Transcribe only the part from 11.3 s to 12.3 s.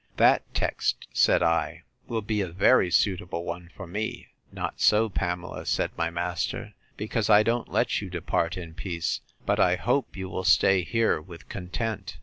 content.